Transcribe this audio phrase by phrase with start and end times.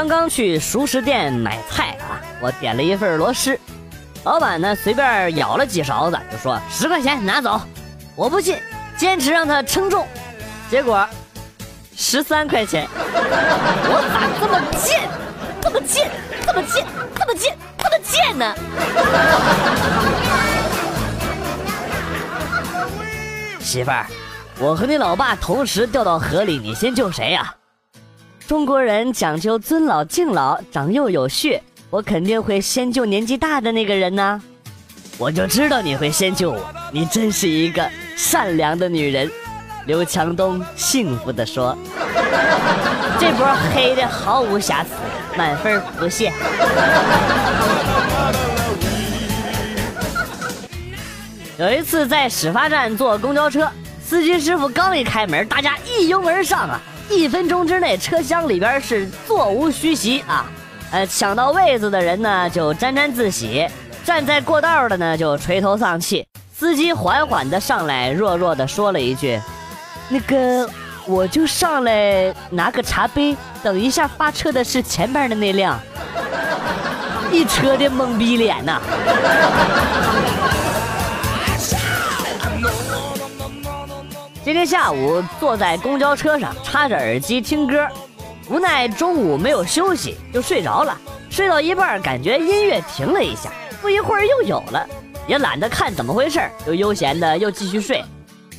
[0.00, 3.58] 刚刚去熟食店买菜啊，我点了一份螺蛳，
[4.24, 7.60] 老板呢随便舀了几勺子，就说十块钱拿走。
[8.16, 8.56] 我不信，
[8.96, 10.06] 坚持让他称重，
[10.70, 11.06] 结果
[11.94, 12.88] 十三块钱。
[12.94, 15.06] 我咋这么贱，
[15.60, 16.10] 这么贱，
[16.46, 18.54] 这么贱，这么贱，这么贱呢？
[23.60, 24.06] 媳妇儿，
[24.58, 27.54] 我和你老爸同时掉到河里，你先救谁呀？
[28.50, 34.42] 中国人讲究尊老敬老，长幼有序，我肯定会先救年纪大的那个人呢。
[35.18, 36.58] 我就知道你会先救我，
[36.90, 39.30] 你真是一个善良的女人。
[39.86, 41.78] 刘强东幸福地说
[43.20, 44.88] ：“这波黑的毫无瑕疵，
[45.36, 46.30] 满分不谢。”
[51.56, 53.70] 有一次在始发站坐公交车，
[54.04, 56.80] 司机师傅刚一开门，大家一拥而上啊！
[57.10, 60.46] 一分钟之内，车厢里边是座无虚席啊！
[60.92, 63.68] 呃，抢到位子的人呢就沾沾自喜，
[64.04, 66.24] 站在过道的呢就垂头丧气。
[66.56, 69.40] 司机缓缓的上来，弱弱的说了一句
[70.08, 70.68] ：“那个，
[71.06, 75.78] 我就上来拿个茶杯，等一下发车的是前边的那辆。”
[77.32, 78.80] 一车的懵逼脸呐！
[84.42, 87.86] 今天下午坐在公交车上，插着耳机听歌，
[88.48, 90.96] 无奈中午没有休息，就睡着了。
[91.28, 93.50] 睡到一半，感觉音乐停了一下，
[93.82, 94.88] 不一会儿又有了，
[95.26, 98.02] 也懒得看怎么回事，就悠闲的又继续睡。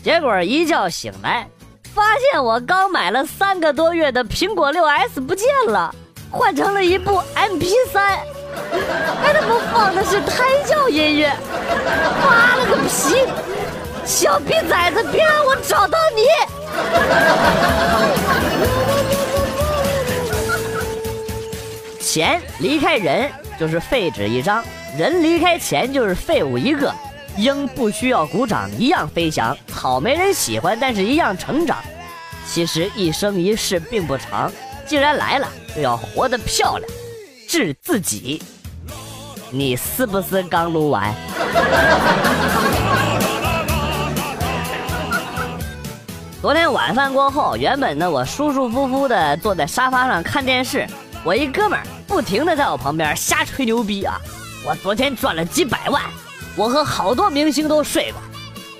[0.03, 1.47] 结果一觉醒来，
[1.95, 5.93] 发现我刚买了三个多月的苹果六 S 不见了，
[6.29, 7.97] 换成了一部 MP3，
[9.19, 11.27] 还他妈放的是胎教音乐，
[12.23, 13.25] 妈了个皮！
[14.05, 16.23] 小逼崽子，别让我找到你！
[21.99, 24.63] 钱离开人就是废纸一张，
[24.97, 26.93] 人离开钱就是废物一个。
[27.37, 31.77] 鹰不需要鼓掌，一样飞翔；草没人喜欢，但是一样成长。
[32.45, 34.51] 其实一生一世并不长，
[34.85, 36.91] 既然来了，就要活得漂亮，
[37.47, 38.43] 治自己。
[39.49, 41.15] 你是不是刚撸完？
[46.41, 50.87] 昨天晚饭过后，原本呢我舒舒服服的坐在沙发上看电视，
[51.23, 54.19] 我一哥们儿不停的在我旁边瞎吹牛逼啊！
[54.65, 56.01] 我昨天赚了几百万，
[56.55, 58.19] 我和好多明星都睡过。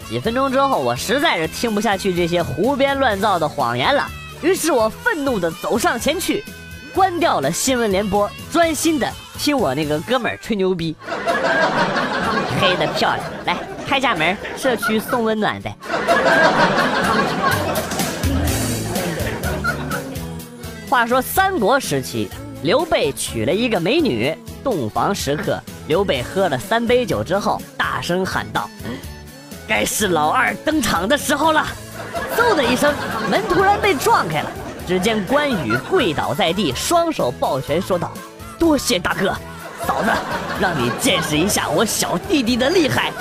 [0.10, 4.10] 几分钟之后，我实在是听不下去这些胡编乱造的谎言了，
[4.42, 6.44] 于是我愤怒的走上前去，
[6.96, 9.08] 关掉了新闻联播，专心的
[9.38, 10.96] 听我那个哥们儿吹牛逼。
[12.60, 13.56] 黑的漂亮，来
[13.88, 15.72] 开下门，社区送温暖的。
[20.90, 22.30] 话说三国时期，
[22.64, 25.58] 刘备娶了一个美女，洞房时刻，
[25.88, 28.70] 刘备喝了三杯酒之后，大声喊道
[29.66, 31.66] ：“该是老二登场的时候了！”
[32.36, 32.94] 嗖的一声，
[33.30, 34.52] 门突然被撞开了，
[34.86, 38.12] 只见关羽跪倒在地，双手抱拳说道
[38.60, 39.34] ：“多谢大哥，
[39.88, 40.10] 嫂子，
[40.60, 43.14] 让你见识一下我小弟弟的厉害。”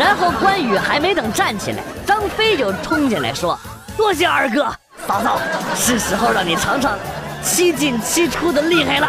[0.00, 3.58] 然后关羽还没等站起来，张飞就冲进来说
[3.98, 4.66] ：“多谢二哥。”
[5.06, 5.38] 嫂嫂，
[5.76, 6.98] 是时候让你尝尝
[7.42, 9.08] 七进七出的厉害了。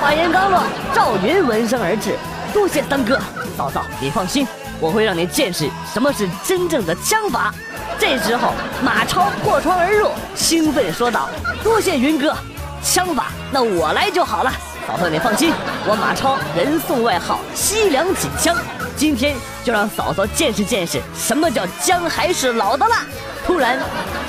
[0.00, 0.62] 话音刚落，
[0.94, 2.16] 赵云闻声而至，
[2.50, 3.20] 多谢三哥。
[3.58, 4.46] 嫂嫂，你放心，
[4.80, 7.52] 我会让你见识什么是真正的枪法。
[7.98, 11.28] 这时候，马超破窗而入，兴奋说道
[11.62, 12.34] ：“多谢云哥，
[12.82, 14.50] 枪法那我来就好了。
[14.88, 15.52] 嫂嫂你放心，
[15.86, 18.56] 我马超人送外号西凉锦枪，
[18.96, 23.04] 今天就让嫂嫂见识见识什么叫姜还是老的辣。”
[23.46, 23.78] 突然，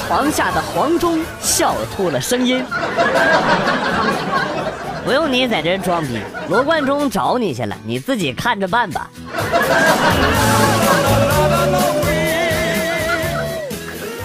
[0.08, 2.64] 床下的黄忠笑出了声音。
[5.04, 6.20] 不用你在这装逼，
[6.50, 9.10] 罗贯中找你去了，你自己看着办吧。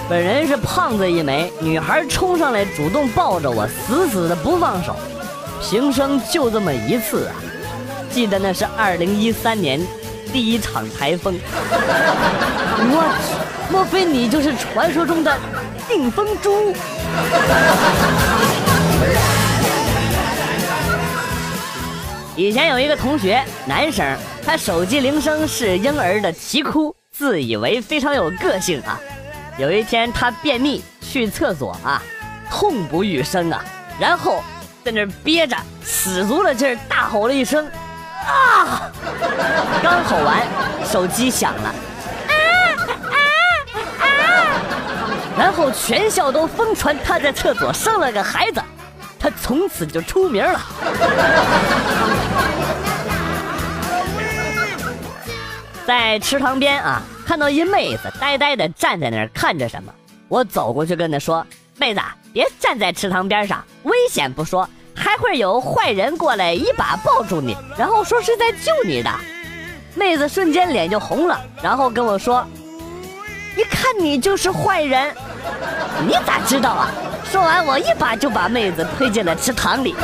[0.09, 4.95] 本人是胖子一枚，女孩冲上来主动抱着我，死死的不放手。
[5.61, 7.33] 平生就这么一次啊！
[8.11, 9.81] 记得那是二零一三年
[10.33, 11.39] 第一场台风。
[12.91, 13.39] 我。
[13.71, 15.35] 莫非你就是传说中的
[15.87, 16.75] 定风珠？
[22.35, 24.15] 以前有一个同学，男生，
[24.45, 28.99] 他手机铃声是婴儿的啼哭，自以为非常有个性啊。
[29.57, 32.03] 有一天他便秘去厕所啊，
[32.51, 33.63] 痛不欲生啊，
[33.97, 34.43] 然后
[34.83, 37.65] 在那憋着，使足了劲儿，大吼了一声
[38.25, 38.91] 啊！
[39.81, 40.41] 刚吼完，
[40.85, 41.69] 手机响了。
[41.69, 42.33] 啊
[43.09, 43.13] 啊
[43.99, 44.05] 啊
[45.37, 48.61] 然后全校都疯传他在厕所生了个孩子，
[49.19, 50.61] 他从此就出名了。
[55.85, 59.93] 在池塘边啊，看到一妹子呆呆的站在那儿看着什么，
[60.29, 61.45] 我走过去跟她说
[61.77, 61.99] ：“妹子，
[62.31, 69.09] 别站在池塘边上，危险不说，还会有坏人过来一把抱住你，然后说是在救你的。”
[69.95, 72.43] 妹子瞬间脸就红了，然后跟我说
[73.55, 75.13] ：“一看你就是坏人，
[76.07, 76.89] 你咋知道啊？”
[77.31, 79.95] 说完，我一把就把妹子推进了池塘里。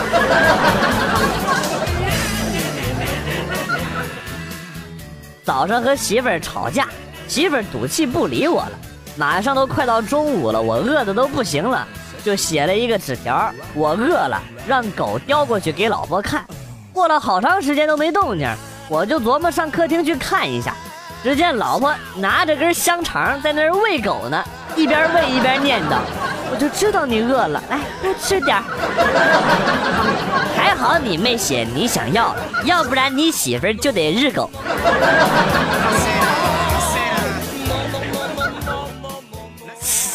[5.43, 6.87] 早上和媳妇儿吵架，
[7.27, 8.71] 媳妇儿赌气不理我了。
[9.15, 11.87] 马上都快到中午了，我饿的都不行了，
[12.23, 16.45] 就写了一个纸条：“我饿了，让狗叼过去给老婆看。”
[16.93, 18.47] 过了好长时间都没动静。
[18.89, 20.73] 我就琢磨上客厅去看一下，
[21.23, 24.43] 只见老婆拿着根香肠在那儿喂狗呢，
[24.75, 25.99] 一边喂一边念叨
[26.51, 28.57] ：“我就知道你饿了，来多吃点
[30.57, 32.35] 还好你没写你想要，
[32.65, 34.49] 要不然你媳妇就得日狗。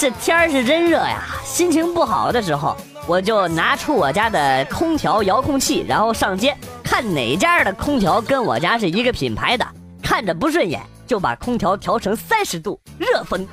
[0.01, 1.23] 这天儿是真热呀，
[1.55, 6.53] 心情不好的时候，我就拿出我家的空调遥控器，然后上街。
[6.83, 9.65] 看哪家的空调跟我家是一个品牌的，
[10.03, 13.47] 看着不顺眼就把空调调成三十度热风，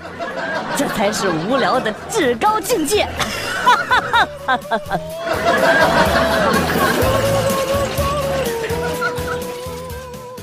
[0.76, 3.08] 这才是无聊的至高境界。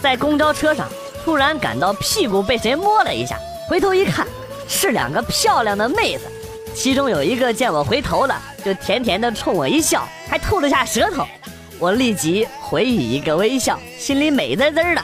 [0.00, 0.86] 在公交车上，
[1.24, 3.36] 突然感到屁股被谁摸了一下，
[3.68, 4.24] 回头一看，
[4.68, 6.22] 是两个漂亮的妹子，
[6.80, 11.26] 其中有一个见我回头了，就甜甜的冲我一笑，还吐了下舌头。
[11.76, 15.02] 我立即回以一个微笑，心里美滋滋的。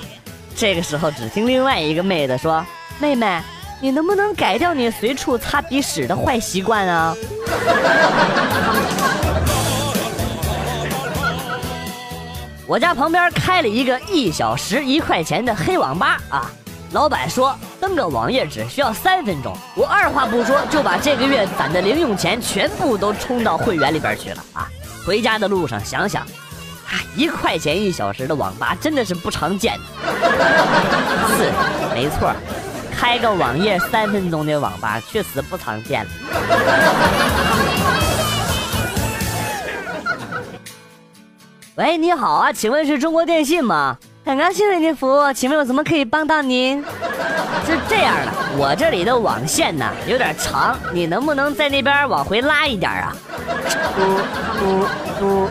[0.54, 2.64] 这个时候，只听另外一个妹子说
[3.00, 3.40] ：“妹妹，
[3.80, 7.16] 你能不能改掉你随处擦鼻屎的坏习惯啊？”
[12.68, 16.48] 我家旁边开了一个一小时一块钱的黑网吧啊，
[16.94, 24.68] 老板说登个网页只需要三分钟，我二话不说就把这个月攒的零用钱全部都充到会员里边去了啊。
[25.04, 26.24] 回家的路上想想。
[27.16, 29.82] 一块钱一小时的网吧真的是不常见的，
[31.36, 31.50] 是
[31.92, 32.32] 没错，
[32.96, 36.10] 开个网页三分钟的网吧确实不常见了。
[41.74, 43.98] 喂，你好啊，请问是中国电信吗？
[44.26, 46.82] 很高兴为您服务，请问有什么可以帮到您？
[47.66, 53.14] 是这样的，我这里的网线呢有点长，你能不能在那边往回拉一点啊？
[53.94, 54.02] 嘟
[54.58, 54.86] 嘟
[55.20, 55.50] 嘟！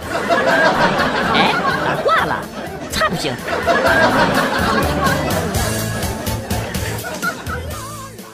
[1.36, 1.54] 哎，
[1.86, 2.44] 咋挂了？
[2.92, 3.31] 差不行。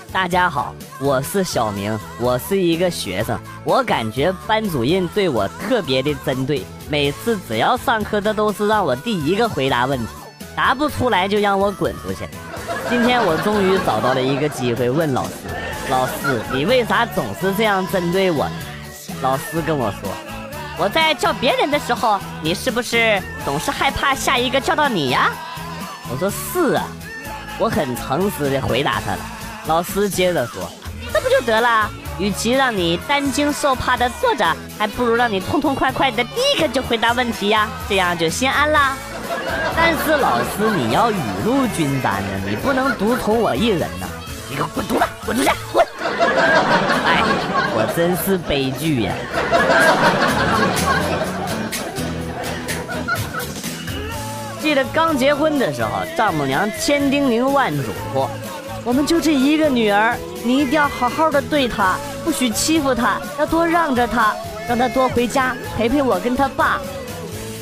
[0.09, 3.37] 大家好，我是小明，我是一个学生。
[3.65, 10.07] 我感觉班主任对我特别的针对，每次只要上课，他都是让我第一个回答问题，
[10.55, 12.27] 答不出来就让我滚出去。
[12.89, 15.31] 今天我终于找到了一个机会问老师
[15.89, 18.47] ：“老师，你为啥总是这样针对我？”
[19.21, 20.09] 老师跟我说
[20.77, 25.31] ：“我在叫别人的时候，你是不是总是害怕下一个叫到你呀？”
[26.11, 26.85] 我说：“是啊。”
[27.59, 29.19] 我很诚实的回答他了。
[29.67, 30.69] 老师接着说
[31.13, 31.89] ：“这不就得了？
[32.17, 34.45] 与其让你担惊受怕的坐着，
[34.77, 38.97] 还不如让你痛痛快快的第一个就回答问题呀，这样就心安啦。”
[39.75, 41.15] 但是老师，你要雨
[41.45, 44.07] 露均沾呢，你不能独宠我一人呐！
[44.49, 45.85] 你给我滚犊子，滚出去，滚！
[47.05, 47.23] 哎，
[47.75, 49.13] 我真是悲剧呀！
[54.61, 58.27] 记得刚结婚的时候，丈母娘千叮咛万嘱咐，
[58.83, 64.33] 我们就这一个女儿，你一定要好好的对她，不许欺负她，要多让着她，
[64.67, 66.79] 让她多回家陪陪我跟她爸。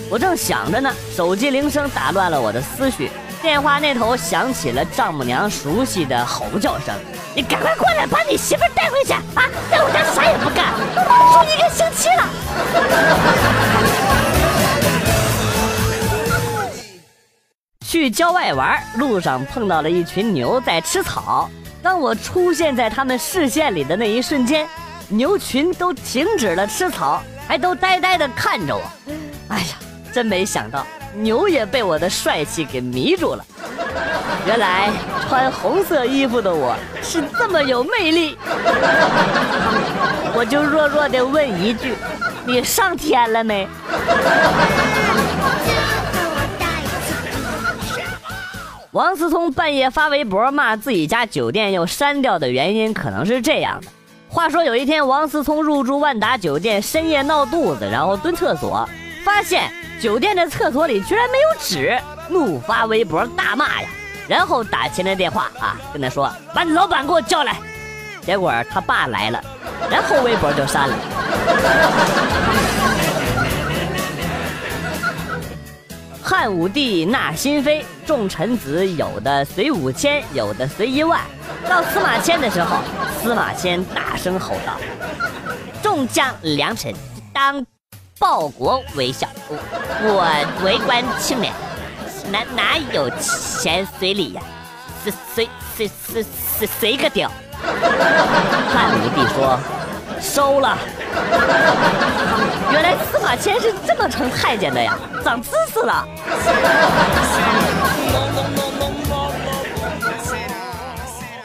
[0.09, 3.11] 我正想着呢，手机铃声打乱了我的思绪。
[3.41, 6.95] 电话那头响起了丈母娘熟悉的吼叫声
[7.35, 9.43] ：“你赶快过来，把你媳妇带回去啊！
[9.69, 12.25] 在我家啥也不干，都忙出一个星期了。”
[17.85, 21.49] 去郊外玩，路上碰到了一群牛在吃草。
[21.83, 24.67] 当我出现在他们视线里的那一瞬间，
[25.09, 28.81] 牛群都停止了吃草，还都呆呆的看着我。
[29.49, 29.77] 哎呀！
[30.17, 30.83] 真没想到，
[31.13, 33.45] 牛也被我的帅气给迷住了。
[34.47, 34.89] 原来
[35.29, 38.35] 穿红色衣服的我是这么有魅力。
[40.33, 41.93] 我就弱弱的问一句
[42.47, 43.67] ：“你上天了没？”
[48.89, 53.87] 王思聪半夜发微博骂自己家酒店要删掉的原因，可能是这样的：
[54.27, 58.89] 话说有一天，王思聪入住万达酒店，深夜闹肚子，然后蹲厕所，
[59.23, 61.99] 发现酒店的厕所里居然没有纸，
[62.29, 63.89] 怒发微博大骂呀，
[64.27, 67.57] 然后打前台电话啊，跟他说把你老板给我叫来，
[68.21, 69.43] 结果他爸来了，
[69.89, 70.95] 然后微博就删了。
[76.21, 81.21] 汉武帝纳新妃，众臣子有的随五千，有的随一万。
[81.67, 82.77] 到司马迁的时候，
[83.21, 84.73] 司马迁大声吼道
[85.81, 86.93] ：“众将良臣，
[87.33, 87.65] 当
[88.19, 89.27] 报国为孝。
[90.01, 90.25] 我
[90.63, 91.53] 为官清廉，
[92.31, 94.41] 哪哪有钱随礼呀？
[95.03, 97.31] 随随随随随随个屌！”
[98.73, 99.59] 汉武帝说
[100.21, 100.77] ：“收了。”
[102.71, 106.05] 原来司马迁是这么成太监的呀，长知识了。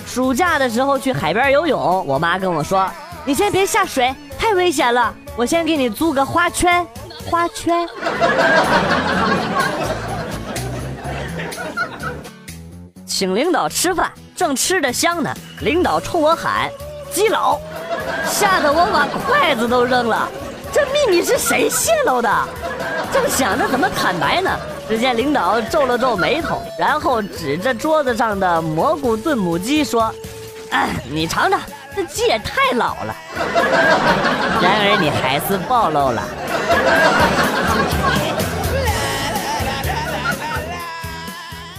[0.06, 2.90] 暑假的时候去海边游泳，我妈跟我说
[3.24, 5.14] ：“你先别下水，太危险了。
[5.36, 6.86] 我先给你租个花圈，
[7.30, 7.88] 花圈。”
[13.06, 16.70] 请领导吃饭，正吃着香呢，领导冲我喊
[17.12, 17.58] ：“基佬！”
[18.26, 20.28] 吓得我把筷子都扔了。
[20.72, 22.28] 这秘密是谁泄露的？
[23.12, 24.50] 正想着怎么坦白呢，
[24.88, 30.12] 只见领导皱了皱眉头，然后指着桌子上的蘑菇炖母鸡说
[30.72, 31.60] ：“哎，你尝尝，
[31.94, 33.14] 这鸡也太老了。”
[34.62, 36.22] 然而你还是暴露了。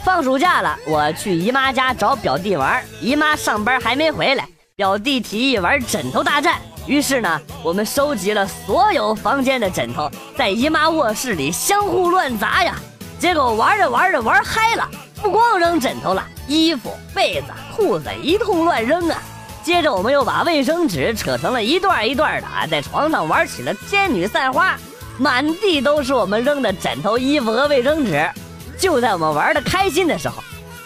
[0.03, 4.45] 放暑假了，我去姨妈家找表弟玩，姨妈上班还没回来。
[4.75, 12.75] 表弟提议玩枕头大战，于是呢，我们收集了所有房间的枕头，在姨妈卧室里相互乱砸呀。
[13.17, 14.89] 结果玩着玩着玩嗨了，
[15.21, 19.17] 不光扔枕头了，衣服、被子、裤子一通乱扔啊。
[19.63, 24.77] 接着我们又把卫生纸扯成了一段一段的啊，在床上玩起了仙女散花，
[25.17, 28.29] 满地都是我们扔的枕头、衣服和卫生纸。
[28.77, 30.43] 就在我们玩的开心的时候，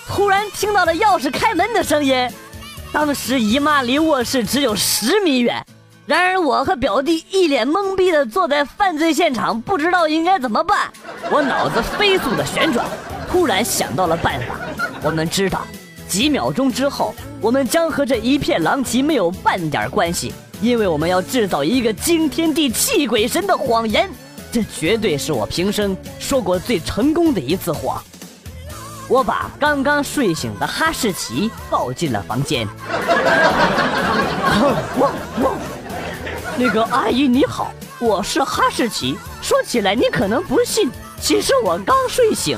[0.08, 2.30] 突然听到了钥匙开门的声音。
[2.94, 5.66] 当时姨妈离卧室只有十米远，
[6.06, 10.90] 然而我和表弟一脸懵逼的坐在犯罪现场，不知道应该怎么办。
[11.30, 12.86] 我脑子飞速的旋转，
[13.30, 14.56] 突然想到了办法。
[15.02, 15.62] 我们知道，
[16.08, 24.10] 几秒钟之后，我们将和这一片狼藉没有半点关系，因为我们要制造一个惊天地泣鬼神的谎言。
[24.52, 28.02] 这绝对是我平生说过最成功的一次谎。
[29.10, 32.68] 我把刚刚睡醒的哈士奇抱进了房间。
[35.00, 35.56] 汪汪！
[36.58, 39.18] 那个阿姨你好，我是哈士奇。
[39.42, 40.90] 说起来你可能不信，
[41.22, 42.58] 其实我刚睡醒。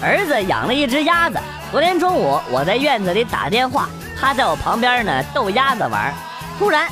[0.00, 1.38] 儿子养了一只鸭子，
[1.72, 3.88] 昨天中午我在院子里打电话，
[4.18, 6.14] 他在我旁边呢逗鸭子玩，
[6.58, 6.88] 突然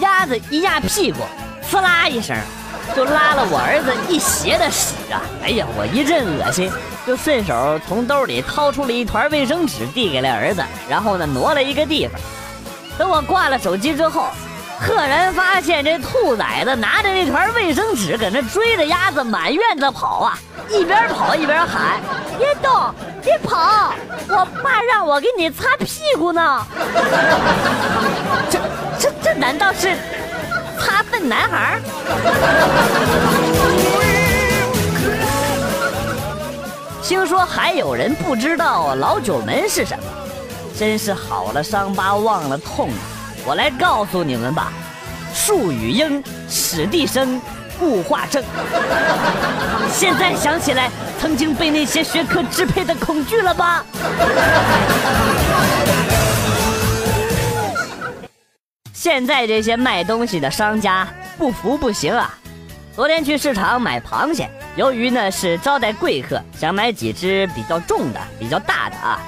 [0.00, 1.18] 鸭子一压屁股，
[1.70, 2.36] 呲啦一声。
[2.94, 5.20] 就拉了我儿子一鞋的屎啊！
[5.42, 6.70] 哎呀，我一阵恶心，
[7.04, 12.20] 就顺手从兜里掏出了一团卫生纸递给了儿子，然后呢挪了一个地方。
[12.96, 14.28] 等我挂了手机之后，
[14.80, 20.38] 赫然发现这兔崽子拿着那团卫生纸搁那追着鸭子满院子跑啊，
[20.70, 22.00] 一边跑一边喊
[22.38, 23.92] ：“别动，别跑，
[24.28, 26.66] 我爸让我给你擦屁股呢。
[28.50, 28.60] ”这
[28.98, 29.96] 这这难道是？
[30.78, 31.80] 擦粪男孩
[37.02, 40.04] 听说还有人不知道老九门是什么，
[40.78, 43.15] 真是好了伤疤忘了痛啊！
[43.48, 44.72] 我来告诉你们吧，
[45.32, 47.40] 树语英，史地生，
[47.80, 48.42] 物化症。
[49.92, 53.84] 现在想起来，曾经被那些学科支配的恐惧了吧？
[58.92, 61.06] 现在这些卖东西的商家
[61.38, 62.36] 不服不行啊！
[62.96, 69.20] 昨天去市场买螃蟹，由于呢是招待贵客，想买几只比较重的、比较大的啊。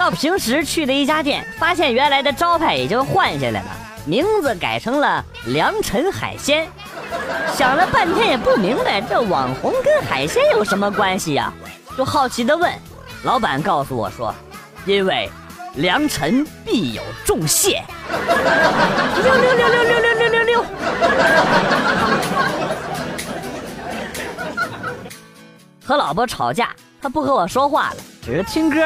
[0.00, 3.66] 到平时去的一家店，发现原来的招牌已经换下来了，
[4.06, 6.66] 名字改成了良辰海鲜。
[7.54, 11.52] 想了半天也不明白，这网红跟海鲜有什么关系呀？
[11.98, 12.72] 就好奇的问，
[13.24, 14.34] 老板告诉我说，
[14.86, 15.30] 因为。
[15.76, 17.80] 良辰必有重谢，
[18.10, 20.64] 六六六六六六六六六。
[25.86, 28.80] 和老婆吵架，他不和我说话了，只是听歌，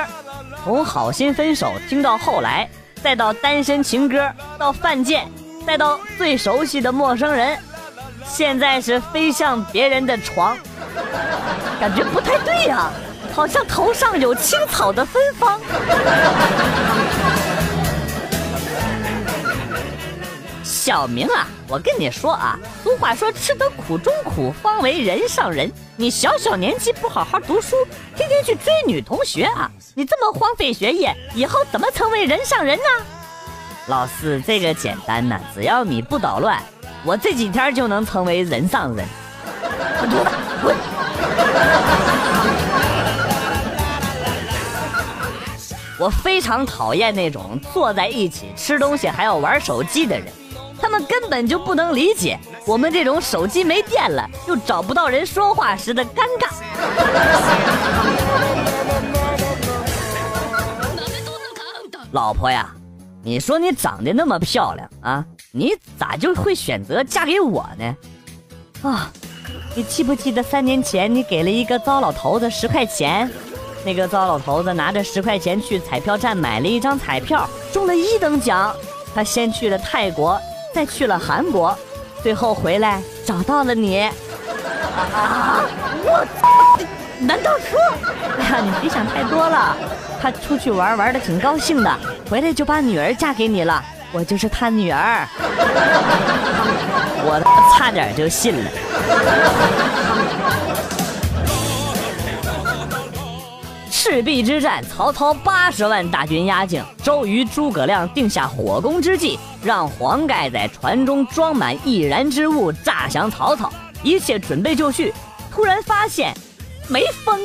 [0.64, 2.66] 从好心分手听到后来，
[3.02, 5.28] 再到单身情歌，到犯贱，
[5.66, 7.58] 再到最熟悉的陌生人，
[8.24, 10.56] 现在是飞向别人的床，
[11.78, 12.90] 感觉不太对呀。
[13.34, 15.60] 好像头上有青草的芬芳。
[20.84, 25.72] 小明啊，我跟你说啊，俗话说吃得苦中苦，方为人上人。
[25.96, 27.74] 你小小年纪不好好读书，
[28.14, 32.84] 天天去追女同学啊，你这么荒废学业，以后怎么成为人上人呢？
[33.86, 36.62] 老四，这个简单呐，只要你不捣乱，
[37.02, 39.06] 我这几天就能成为人上人。
[39.98, 40.76] 滚犊子，滚！
[45.98, 50.26] 我非常讨厌那种坐在一起吃东西还要玩手机的人。
[50.94, 56.48] 他根本就不能理解我们这种手机没电了又找不到人说话时的尴尬。
[62.12, 62.72] 老婆呀，
[63.24, 67.96] 你说你长得那么漂亮啊，你咋就会选择嫁给我呢？
[68.88, 69.10] 啊，
[69.74, 73.28] 你记不记得三年前你给了一个糟老头子十块钱？
[73.84, 78.72] 那个糟老头子拿着十块钱去彩票站买了一张彩票，中了一等奖。
[79.12, 80.40] 他先去了泰国。
[80.74, 81.78] 再去了韩国，
[82.20, 84.10] 最后回来找到了你。
[84.96, 85.64] 啊！
[86.04, 86.48] 我操！
[87.20, 87.78] 难道说……
[88.38, 89.76] 哎呀，你别想太多了。
[90.20, 91.96] 他出去玩玩的挺高兴的，
[92.28, 93.80] 回来就把女儿嫁给你了。
[94.10, 95.26] 我就是他女儿。
[97.26, 97.40] 我
[97.76, 98.70] 差点就信了。
[104.04, 113.72] 赤壁之战，曹操八十万大军压境，周瑜、诸葛亮定下火攻之计，让黄盖在船中装满易燃之物，诈降曹操。
[114.02, 115.10] 一切准备就绪，
[115.50, 116.34] 突然发现
[116.86, 117.40] 没风，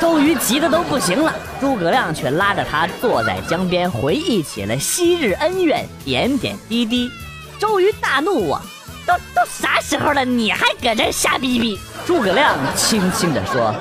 [0.00, 7.08] 周瑜急得都不行了，诸葛亮却拉着他坐在江边，回忆起了昔日恩怨，点点滴滴。
[7.56, 8.60] 周瑜大怒啊，
[9.06, 11.78] 都都啥时候了，你还搁这瞎逼逼？
[12.04, 13.72] 诸葛亮轻轻地说：“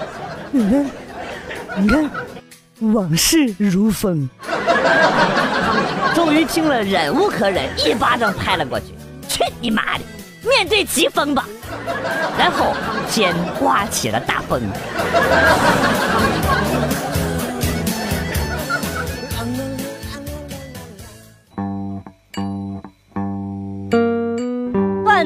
[0.54, 0.88] 嗯。”
[1.80, 2.10] 你看，
[2.80, 4.28] 往事如风。
[6.16, 8.86] 终于听了，忍无可忍，一巴掌拍了过去。
[9.30, 10.04] 去你妈的！
[10.44, 11.46] 面对疾风吧。
[12.38, 12.74] 然后
[13.12, 14.62] 天刮起了大风。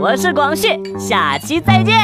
[0.00, 1.94] 我是广旭，下期再见。